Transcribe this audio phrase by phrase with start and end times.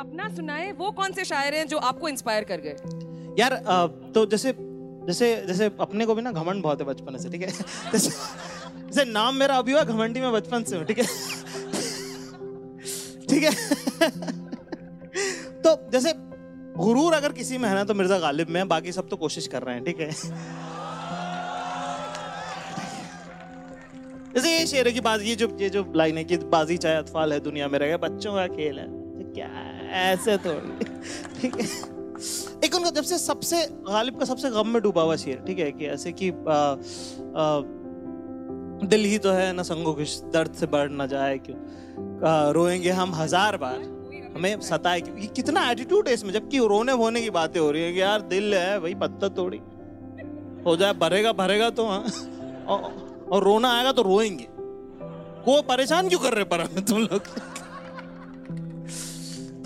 [0.00, 2.76] अपना सुनाए, वो कौन से शायर हैं जो आपको इंस्पायर कर गए?
[3.38, 3.54] यार
[4.14, 4.54] तो जैसे
[5.06, 7.48] जैसे जैसे अपने को भी ना घमंड बहुत है बचपन से, ठीक है?
[7.92, 8.10] जैसे
[8.86, 11.04] जैसे नाम मेरा अभी हुआ घमंडी में बचपन से हूँ ठीक है?
[13.28, 13.50] ठीक है?
[15.62, 16.12] तो जैसे
[16.76, 19.62] गुरूर अगर किसी में है ना तो मिर्ज़ा गालिब में बाकी सब तो कोशिश कर
[19.62, 20.10] रहे हैं, ठीक है?
[24.34, 27.32] जैसे ये शेर की बाजी, ये जो ये जो लाइन है कि बाजी चाहे अतफाल
[27.32, 29.05] है, दुनिया में रह गया बच्चों का खेल है।
[29.36, 29.48] क्या
[30.02, 30.84] ऐसे थोड़ी
[31.40, 31.66] ठीक है
[32.64, 33.56] एक उनका जब से सबसे
[33.88, 36.30] गालिब का सबसे गम में डूबा हुआ शेर ठीक है कि ऐसे कि
[38.86, 41.58] दिल ही तो है ना संगो किस दर्द से बढ़ ना जाए क्यों?
[42.28, 43.78] आ, रोएँगे हम हज़ार बार।
[44.36, 45.16] हमें सताए क्यों?
[45.18, 48.20] ये कितना एटीट्यूड है इसमें जबकि रोने होने की बातें हो रही है कि यार
[48.20, 49.60] दिल है भाई पत्ता तोड़ी।
[50.66, 52.04] हो जाए भरेगा भरेगा तो हाँ।
[52.68, 54.46] और, और रोना आएगा तो रोएँगे।
[55.44, 57.20] को परेशान क्यों कर रहे पर तुम लोग?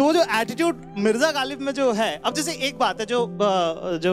[0.01, 3.19] तो वो जो एटीट्यूड मिर्ज़ा गालिब में जो है, अब जैसे एक बात है जो
[4.01, 4.13] जो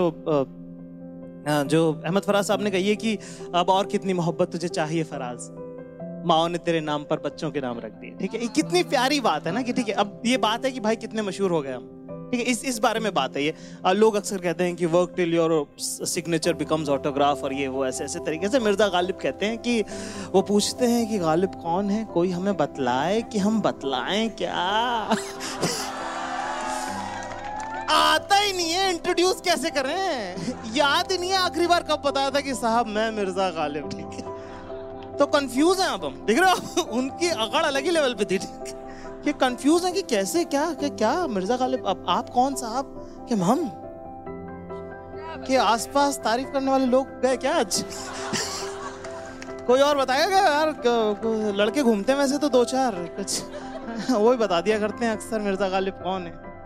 [1.66, 3.18] जो अहमद फराज साहब ने कही है कि
[3.56, 5.48] अब और कितनी मोहब्बत तुझे चाहिए फराज।
[6.28, 9.20] माओ ने तेरे नाम पर बच्चों के नाम रख दिए। ठीक है, ये कितनी प्यारी
[9.22, 11.62] बात है ना कि ठीक है, अब ये बात है कि भाई कितने मशहूर हो
[11.62, 11.90] गए हम।
[12.32, 13.54] ठीक है, इस इस बारे में बात है ये।
[13.96, 18.04] लोग अक्सर कहते हैं कि work till your signature becomes autograph और ये वो ऐसे
[18.04, 19.82] ऐसे तरीके से मिर्ज़ा गालिब कहते हैं कि
[20.34, 22.04] वो पूछते हैं कि गालिब कौन है?
[22.14, 24.54] कोई हमें बतलाए कि हम बतलाएँ क्या?
[27.90, 32.30] आता ही नहीं है इंट्रोड्यूस कैसे करें याद ही नहीं है, आखिरी बार कब बताया
[32.30, 36.52] था कि साहब, मैं मिर्ज़ा गालिब, ठीक है। तो कंफ्यूज हैं अब हम, देख रहे
[36.52, 36.84] हो?
[36.98, 38.77] उनकी अकड़ अलग ही लेवल पे थी, ठीक है।
[39.24, 41.28] कि कंफ्यूज है कि कैसे क्या क्या, क्या?
[41.28, 43.10] मिर्ज़ा गालिब अब आप कौन साहब?
[43.30, 43.72] कि हम?
[45.48, 47.86] के आसपास तारीफ़ करने वाले लोग गए क्या आज?
[49.68, 50.70] कोई और बताया क्या यार?
[51.56, 53.44] लड़के घूमते वैसे तो दो चार कुछ।
[54.12, 56.57] वो ही बता दिया करते हैं अक्सर मिर्ज़ा गालिब कौन है।